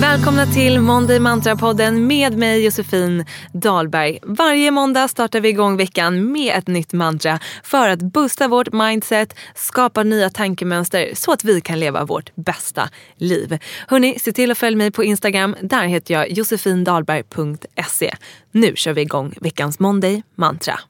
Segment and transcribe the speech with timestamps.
[0.00, 4.18] Välkomna till Monday Mantra-podden med mig Josefin Dahlberg.
[4.22, 9.36] Varje måndag startar vi igång veckan med ett nytt mantra för att boosta vårt mindset,
[9.54, 13.58] skapa nya tankemönster så att vi kan leva vårt bästa liv.
[13.88, 15.56] Hörni, se till att följa mig på Instagram.
[15.62, 18.14] Där heter jag josefindahlberg.se.
[18.52, 20.80] Nu kör vi igång veckans Monday Mantra.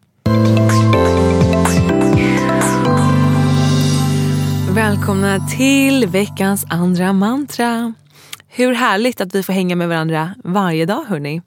[4.90, 7.94] Välkomna till veckans andra mantra.
[8.48, 11.42] Hur härligt att vi får hänga med varandra varje dag hörni.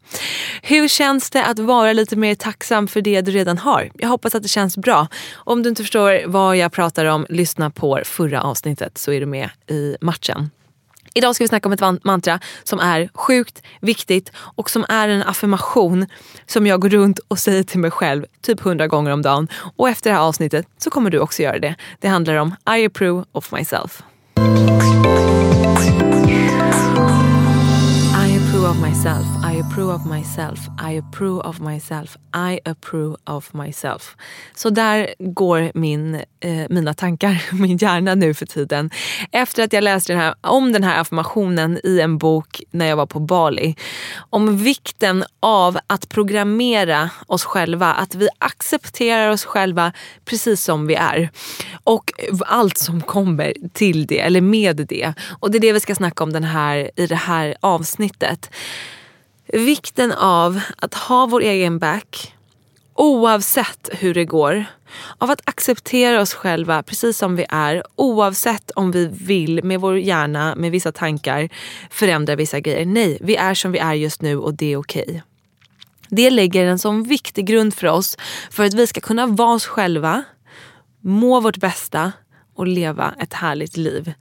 [0.62, 3.92] Hur känns det att vara lite mer tacksam för det du redan har?
[3.94, 5.08] Jag hoppas att det känns bra.
[5.34, 9.26] Om du inte förstår vad jag pratar om, lyssna på förra avsnittet så är du
[9.26, 10.50] med i matchen.
[11.16, 15.24] Idag ska vi snacka om ett mantra som är sjukt viktigt och som är en
[15.24, 16.06] affirmation
[16.46, 19.48] som jag går runt och säger till mig själv typ hundra gånger om dagen.
[19.78, 21.76] Och efter det här avsnittet så kommer du också göra det.
[22.00, 24.04] Det handlar om I approve of myself.
[28.26, 30.60] I approve of myself, i approve of myself,
[30.92, 34.16] I approve of myself, I approve of myself.
[34.56, 38.90] Så där går min, eh, mina tankar, min hjärna nu för tiden.
[39.32, 42.96] Efter att jag läste den här, om den här affirmationen i en bok när jag
[42.96, 43.76] var på Bali.
[44.30, 49.94] Om vikten av att programmera oss själva, att vi accepterar oss själva
[50.26, 51.30] precis som vi är.
[51.84, 52.12] Och
[52.46, 55.14] allt som kommer till det, eller med det.
[55.40, 58.50] Och det är det vi ska snacka om den här, i det här avsnittet.
[59.48, 62.34] Vikten av att ha vår egen back
[62.96, 64.66] oavsett hur det går.
[65.18, 70.00] Av att acceptera oss själva precis som vi är oavsett om vi vill med vår
[70.00, 71.50] hjärna, med vissa tankar
[71.90, 72.86] förändra vissa grejer.
[72.86, 75.04] Nej, vi är som vi är just nu och det är okej.
[75.08, 75.22] Okay.
[76.08, 78.18] Det lägger en sån viktig grund för oss
[78.52, 80.24] för att vi ska kunna vara oss själva,
[81.02, 82.12] må vårt bästa
[82.56, 84.14] och leva ett härligt liv.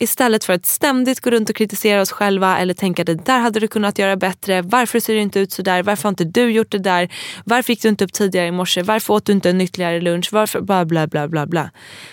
[0.00, 3.60] Istället för att ständigt gå runt och kritisera oss själva eller tänka det där hade
[3.60, 4.62] du kunnat göra bättre.
[4.62, 5.82] Varför ser det inte ut så där?
[5.82, 7.08] Varför har inte du gjort det där?
[7.44, 8.82] Varför gick du inte upp tidigare i morse?
[8.82, 10.28] Varför åt du inte en ytterligare lunch?
[10.32, 11.70] Varför bla bla bla bla bla.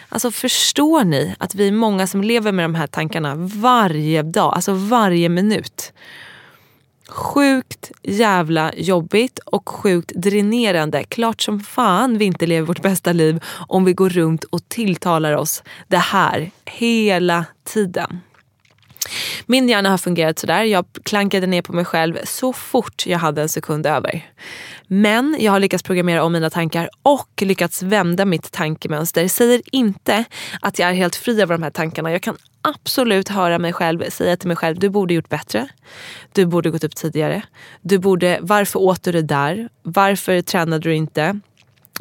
[0.10, 4.54] Alltså förstår ni att vi är många som lever med de här tankarna varje dag,
[4.56, 5.94] alltså varje minut.
[7.10, 11.04] Sjukt jävla jobbigt och sjukt dränerande.
[11.04, 15.34] Klart som fan vi inte lever vårt bästa liv om vi går runt och tilltalar
[15.34, 18.20] oss det här hela tiden.
[19.46, 20.64] Min hjärna har fungerat sådär.
[20.64, 24.32] Jag klankade ner på mig själv så fort jag hade en sekund över.
[24.88, 29.28] Men jag har lyckats programmera om mina tankar och lyckats vända mitt tankemönster.
[29.28, 30.24] Säger inte
[30.62, 32.12] att jag är helt fri av de här tankarna.
[32.12, 35.68] Jag kan absolut höra mig själv säga till mig själv, du borde gjort bättre.
[36.34, 37.42] Du borde gått upp tidigare.
[37.82, 39.70] Du borde, varför åt du det där?
[39.84, 41.40] Varför tränade du inte?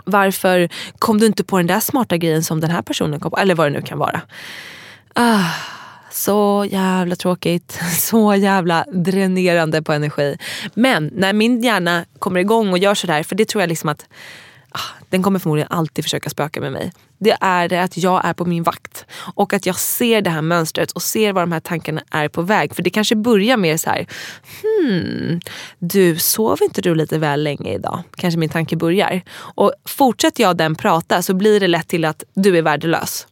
[0.05, 0.69] Varför
[0.99, 3.37] kom du inte på den där smarta grejen som den här personen kom på?
[3.37, 4.21] Eller vad det nu kan vara.
[5.15, 5.51] Ah,
[6.15, 7.81] så jävla tråkigt.
[7.99, 10.39] Så jävla dränerande på energi.
[10.75, 14.07] Men när min hjärna kommer igång och gör sådär, för det tror jag liksom att
[14.71, 16.93] ah, den kommer förmodligen alltid försöka spöka med mig.
[17.19, 20.43] Det är det att jag är på min vakt och att jag ser det här
[20.43, 22.75] mönstret och ser var de här tankarna är på väg.
[22.75, 24.07] För det kanske börjar med så här,
[24.63, 25.41] hmm,
[25.79, 28.03] du sov inte du lite väl länge idag?
[28.17, 29.23] Kanske min tanke börjar.
[29.35, 33.27] Och fortsätter jag den prata så blir det lätt till att du är värdelös.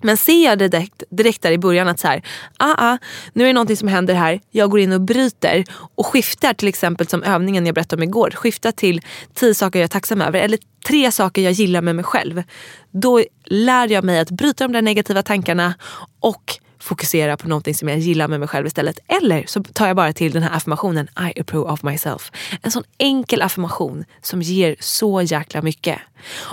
[0.00, 2.22] Men ser jag direkt, direkt där i början att så här,
[2.58, 2.98] ah, ah,
[3.32, 5.64] nu är det någonting som händer här, jag går in och bryter
[5.94, 9.00] och skiftar till exempel som övningen jag berättade om igår, skiftar till
[9.34, 12.42] tio saker jag är tacksam över eller tre saker jag gillar med mig själv.
[12.90, 15.74] Då lär jag mig att bryta de där negativa tankarna
[16.20, 16.58] och
[16.88, 18.98] fokusera på någonting som jag gillar med mig själv istället.
[19.08, 22.32] Eller så tar jag bara till den här affirmationen I approve of myself.
[22.62, 25.98] En sån enkel affirmation som ger så jäkla mycket.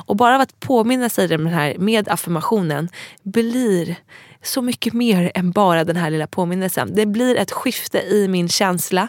[0.08, 2.90] Och bara av att påminna sig den här med affirmationen
[3.24, 3.96] blir
[4.47, 6.95] så mycket mer än bara den här lilla påminnelsen.
[6.95, 9.07] Det blir ett skifte i min känsla.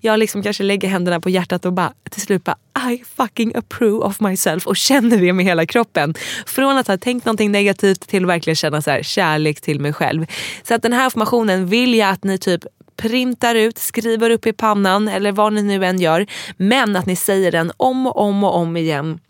[0.00, 2.56] Jag liksom kanske lägger händerna på hjärtat och bara till slut bara
[2.90, 6.14] I fucking approve of myself och känner det med hela kroppen.
[6.46, 9.92] Från att ha tänkt någonting negativt till att verkligen känna så här, kärlek till mig
[9.92, 10.26] själv.
[10.62, 12.64] Så att den här informationen vill jag att ni typ
[12.96, 16.26] printar ut, skriver upp i pannan eller vad ni nu än gör.
[16.56, 19.20] Men att ni säger den om och om och om igen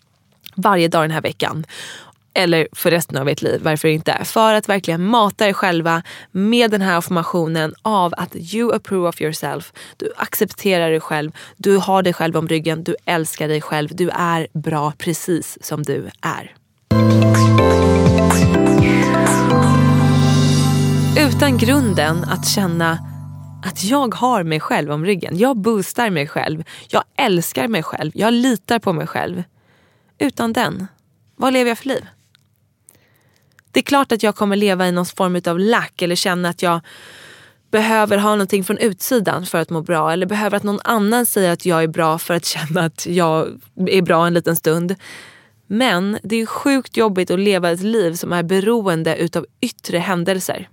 [0.56, 1.66] varje dag den här veckan
[2.36, 4.24] eller för resten av ert liv, varför inte?
[4.24, 9.20] För att verkligen mata er själva med den här affirmationen av att you approve of
[9.20, 9.72] yourself.
[9.96, 14.10] Du accepterar dig själv, du har dig själv om ryggen, du älskar dig själv, du
[14.10, 16.54] är bra precis som du är.
[21.18, 22.98] Utan grunden att känna
[23.64, 25.38] att jag har mig själv om ryggen.
[25.38, 26.64] Jag boostar mig själv.
[26.88, 28.12] Jag älskar mig själv.
[28.14, 29.42] Jag litar på mig själv.
[30.18, 30.86] Utan den,
[31.36, 32.06] vad lever jag för liv?
[33.76, 36.62] Det är klart att jag kommer leva i någon form av lack eller känna att
[36.62, 36.80] jag
[37.70, 41.52] behöver ha någonting från utsidan för att må bra eller behöver att någon annan säger
[41.52, 44.94] att jag är bra för att känna att jag är bra en liten stund.
[45.66, 50.68] Men det är sjukt jobbigt att leva ett liv som är beroende utav yttre händelser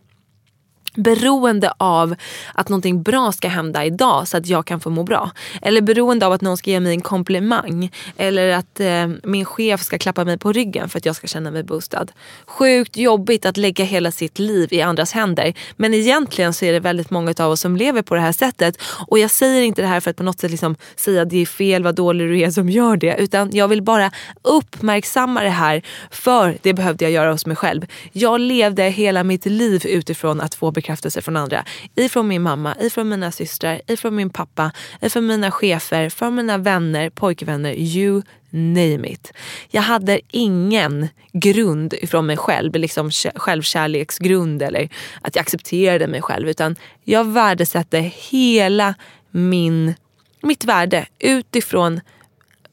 [0.96, 2.16] beroende av
[2.54, 5.32] att någonting bra ska hända idag så att jag kan få må bra.
[5.62, 7.92] Eller beroende av att någon ska ge mig en komplimang.
[8.18, 11.52] Eller att eh, min chef ska klappa mig på ryggen för att jag ska känna
[11.52, 12.06] mig boostad.
[12.46, 15.54] Sjukt jobbigt att lägga hela sitt liv i andras händer.
[15.76, 18.82] Men egentligen så är det väldigt många av oss som lever på det här sättet.
[19.08, 21.42] Och jag säger inte det här för att på något sätt liksom säga att det
[21.42, 23.16] är fel, vad dålig du är som gör det.
[23.18, 25.82] Utan jag vill bara uppmärksamma det här
[26.12, 27.86] för det behövde jag göra hos mig själv.
[28.12, 31.66] Jag levde hela mitt liv utifrån att få bekräftelse från andra.
[31.96, 34.72] Ifrån min mamma, ifrån mina systrar, ifrån min pappa,
[35.02, 39.34] ifrån mina chefer, från mina vänner, pojkvänner, you name it.
[39.70, 44.90] Jag hade ingen grund ifrån mig själv, liksom självkärleksgrund eller
[45.22, 46.50] att jag accepterade mig själv.
[46.50, 48.00] Utan jag värdesatte
[48.30, 48.96] hela
[49.32, 49.94] min,
[50.42, 52.02] mitt värde utifrån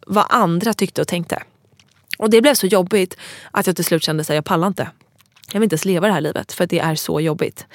[0.06, 1.42] vad andra tyckte och tänkte.
[2.18, 3.16] Och det blev så jobbigt
[3.50, 4.88] att jag till slut kände att jag pallar inte.
[5.52, 7.66] Jag vill inte ens leva det här livet för det är så jobbigt.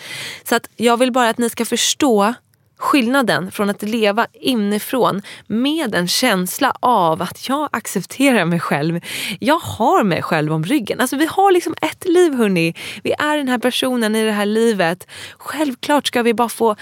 [0.44, 2.33] Så att jag vill bara att ni ska förstå
[2.77, 9.00] skillnaden från att leva inifrån med en känsla av att jag accepterar mig själv.
[9.39, 11.00] Jag har mig själv om ryggen.
[11.00, 12.74] Alltså vi har liksom ett liv hörni.
[13.04, 15.07] Vi är den här personen i det här livet.
[15.38, 16.75] Självklart ska vi bara få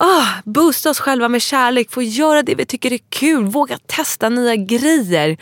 [0.00, 4.28] Oh, boosta oss själva med kärlek, få göra det vi tycker är kul, våga testa
[4.28, 5.36] nya grejer.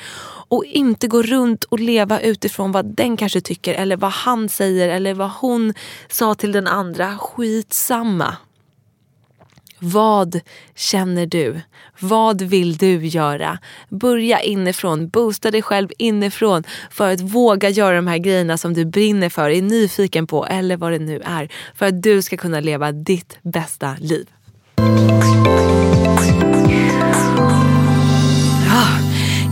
[0.48, 4.88] Och inte gå runt och leva utifrån vad den kanske tycker eller vad han säger
[4.88, 5.74] eller vad hon
[6.08, 7.18] sa till den andra.
[7.18, 8.36] Skitsamma.
[9.78, 10.40] Vad
[10.74, 11.60] känner du?
[12.00, 13.58] Vad vill du göra?
[13.88, 18.84] Börja inifrån, boosta dig själv inifrån för att våga göra de här grejerna som du
[18.84, 21.48] brinner för, är nyfiken på eller vad det nu är.
[21.74, 24.26] För att du ska kunna leva ditt bästa liv.
[28.68, 28.98] Ah,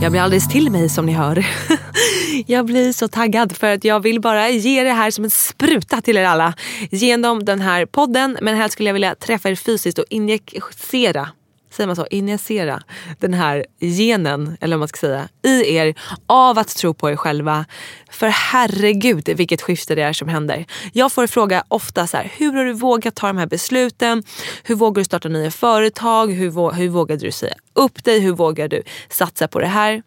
[0.01, 1.45] jag blir alldeles till mig som ni hör.
[2.47, 6.01] Jag blir så taggad för att jag vill bara ge det här som en spruta
[6.01, 6.53] till er alla.
[6.91, 11.29] Genom den här podden men helst skulle jag vilja träffa er fysiskt och injicera
[11.69, 12.81] säger man så, injicera
[13.19, 15.95] den här genen, eller vad man ska säga, i er
[16.27, 17.65] av att tro på er själva.
[18.11, 20.65] För herregud vilket skifte det är som händer.
[20.93, 24.23] Jag får fråga ofta så här, hur har du vågat ta de här besluten?
[24.63, 26.33] Hur vågar du starta nya företag?
[26.33, 28.19] Hur, hur vågade du säga upp dig?
[28.19, 30.03] Hur vågar du satsa på det här?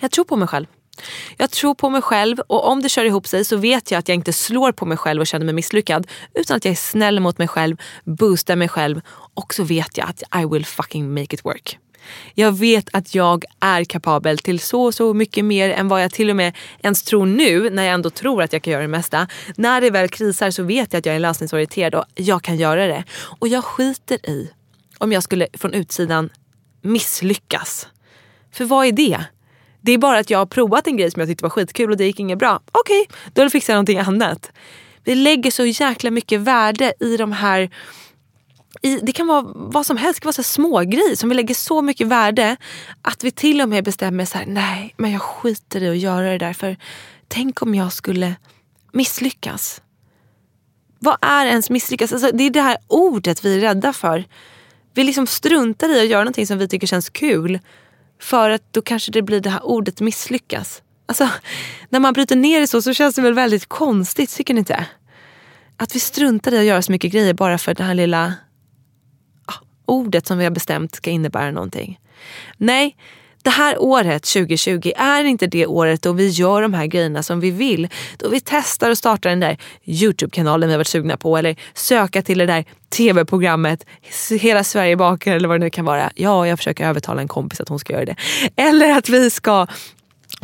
[0.00, 0.66] Jag tror på mig själv.
[1.36, 4.08] Jag tror på mig själv och om det kör ihop sig så vet jag att
[4.08, 6.06] jag inte slår på mig själv och känner mig misslyckad.
[6.34, 9.00] Utan att jag är snäll mot mig själv, boostar mig själv
[9.34, 11.78] och så vet jag att I will fucking make it work.
[12.34, 16.30] Jag vet att jag är kapabel till så, så mycket mer än vad jag till
[16.30, 19.28] och med ens tror nu när jag ändå tror att jag kan göra det mesta.
[19.56, 22.86] När det väl krisar så vet jag att jag är lösningsorienterad och jag kan göra
[22.86, 23.04] det.
[23.38, 24.50] Och jag skiter i
[24.98, 26.30] om jag skulle från utsidan
[26.82, 27.88] misslyckas.
[28.52, 29.24] För vad är det?
[29.82, 31.96] Det är bara att jag har provat en grej som jag tyckte var skitkul och
[31.96, 32.60] det gick inget bra.
[32.72, 34.52] Okej, okay, då fixar jag någonting annat.
[35.04, 37.70] Vi lägger så jäkla mycket värde i de här
[38.82, 41.34] i, det kan vara vad som helst, det kan vara så små grejer som vi
[41.34, 42.56] lägger så mycket värde
[43.02, 46.30] att vi till och med bestämmer så här, nej men jag skiter i att göra
[46.30, 46.76] det där för
[47.28, 48.34] tänk om jag skulle
[48.92, 49.82] misslyckas.
[50.98, 52.12] Vad är ens misslyckas?
[52.12, 54.24] Alltså, det är det här ordet vi är rädda för.
[54.94, 57.58] Vi liksom struntar i att göra någonting som vi tycker känns kul
[58.22, 60.82] för att då kanske det blir det här ordet misslyckas.
[61.06, 61.28] Alltså,
[61.88, 64.86] när man bryter ner det så så känns det väl väldigt konstigt, tycker ni inte?
[65.76, 68.34] Att vi struntar i att göra så mycket grejer bara för det här lilla
[69.46, 69.54] ah,
[69.86, 72.00] ordet som vi har bestämt ska innebära någonting.
[72.56, 72.96] Nej,
[73.42, 77.40] det här året 2020 är inte det året då vi gör de här grejerna som
[77.40, 77.88] vi vill.
[78.16, 82.22] Då vi testar och startar den där Youtube-kanalen vi har varit sugna på eller söka
[82.22, 83.86] till det där tv-programmet
[84.40, 86.10] Hela Sverige bakar eller vad det nu kan vara.
[86.14, 88.16] Ja, jag försöker övertala en kompis att hon ska göra det.
[88.56, 89.66] Eller att vi ska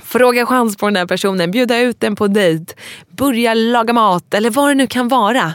[0.03, 2.75] fråga chans på den där personen, bjuda ut den på dejt,
[3.11, 5.53] börja laga mat eller vad det nu kan vara.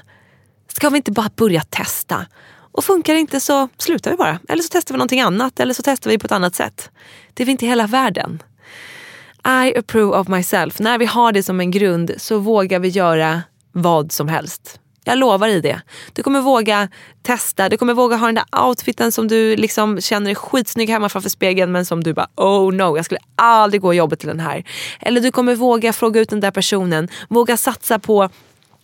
[0.68, 2.26] Ska vi inte bara börja testa?
[2.74, 4.40] Och funkar det inte så slutar vi bara.
[4.50, 6.90] Eller så testar vi någonting annat eller så testar vi på ett annat sätt.
[7.34, 8.44] Det är inte hela världen.
[9.46, 10.80] I approve of myself.
[10.80, 14.80] När vi har det som en grund så vågar vi göra vad som helst.
[15.06, 15.82] Jag lovar dig det.
[16.14, 16.90] Du kommer våga
[17.22, 21.10] testa, du kommer våga ha den där outfiten som du liksom känner är skitsnygg hemma
[21.10, 24.40] framför spegeln men som du bara oh no, jag skulle aldrig gå jobbet till den
[24.40, 24.64] här.
[25.00, 28.30] Eller du kommer våga fråga ut den där personen, våga satsa på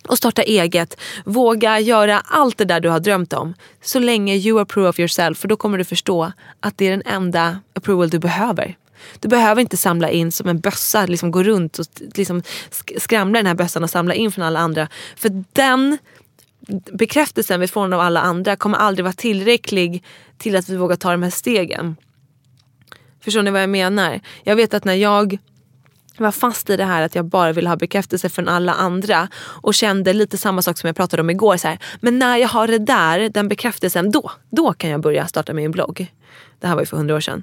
[0.08, 1.00] och starta eget.
[1.24, 3.54] Våga göra allt det där du har drömt om.
[3.82, 5.38] Så länge you approve of yourself.
[5.38, 8.76] För då kommer du förstå att det är den enda approval du behöver.
[9.20, 12.42] Du behöver inte samla in som en bössa, liksom gå runt och liksom
[12.98, 14.88] skramla den här bössan och samla in från alla andra.
[15.16, 15.98] För den
[16.92, 20.04] bekräftelsen vi får av alla andra kommer aldrig vara tillräcklig
[20.38, 21.96] till att vi vågar ta de här stegen.
[23.20, 24.20] Förstår ni vad jag menar?
[24.42, 25.38] Jag vet att när jag
[26.20, 29.28] jag var fast i det här att jag bara ville ha bekräftelse från alla andra
[29.36, 31.56] och kände lite samma sak som jag pratade om igår.
[31.56, 35.26] Så här, men när jag har det där, den bekräftelsen, då, då kan jag börja
[35.26, 36.12] starta min blogg.
[36.60, 37.42] Det här var ju för hundra år sedan.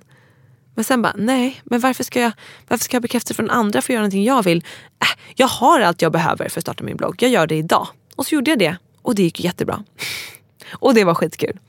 [0.75, 2.31] Men sen bara, nej, men varför ska jag,
[2.67, 4.57] varför ska jag ha bekräftelse från andra för att göra någonting jag vill?
[5.01, 7.15] Äh, jag har allt jag behöver för att starta min blogg.
[7.19, 7.87] Jag gör det idag.
[8.15, 8.77] Och så gjorde jag det.
[9.01, 9.83] Och det gick jättebra.
[10.71, 11.59] Och det var skitkul.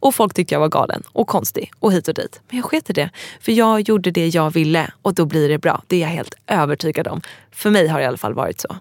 [0.00, 2.40] Och folk tyckte jag var galen och konstig och hit och dit.
[2.48, 3.10] Men jag sket i det.
[3.40, 5.82] För jag gjorde det jag ville och då blir det bra.
[5.86, 7.20] Det är jag helt övertygad om.
[7.52, 8.76] För mig har det i alla fall varit så.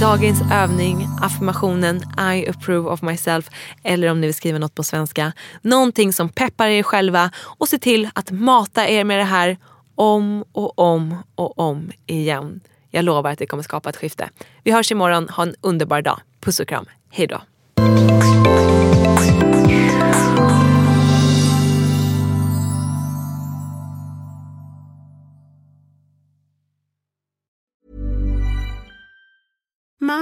[0.00, 1.96] Dagens övning, affirmationen
[2.34, 3.50] I approve of myself
[3.82, 5.32] eller om ni vill skriva något på svenska.
[5.62, 9.56] Någonting som peppar er själva och se till att mata er med det här
[9.94, 12.60] om och om och om igen.
[12.90, 14.28] Jag lovar att det kommer skapa ett skifte.
[14.62, 15.28] Vi hörs imorgon.
[15.28, 16.20] Ha en underbar dag.
[16.42, 16.86] Puss och kram.
[17.10, 17.42] Hej då.